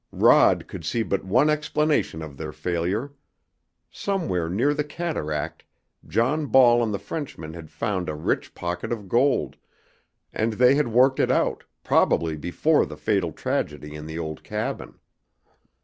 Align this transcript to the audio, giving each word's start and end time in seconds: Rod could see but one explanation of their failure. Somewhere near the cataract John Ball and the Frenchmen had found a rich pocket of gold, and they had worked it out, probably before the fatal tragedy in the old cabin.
Rod 0.11 0.67
could 0.67 0.83
see 0.83 1.03
but 1.03 1.23
one 1.23 1.47
explanation 1.47 2.23
of 2.23 2.35
their 2.35 2.51
failure. 2.51 3.13
Somewhere 3.91 4.49
near 4.49 4.73
the 4.73 4.83
cataract 4.83 5.63
John 6.07 6.47
Ball 6.47 6.81
and 6.81 6.91
the 6.91 6.97
Frenchmen 6.97 7.53
had 7.53 7.69
found 7.69 8.09
a 8.09 8.15
rich 8.15 8.55
pocket 8.55 8.91
of 8.91 9.07
gold, 9.07 9.57
and 10.33 10.53
they 10.53 10.73
had 10.73 10.87
worked 10.87 11.19
it 11.19 11.29
out, 11.29 11.65
probably 11.83 12.35
before 12.35 12.87
the 12.87 12.97
fatal 12.97 13.31
tragedy 13.31 13.93
in 13.93 14.07
the 14.07 14.17
old 14.17 14.43
cabin. 14.43 14.97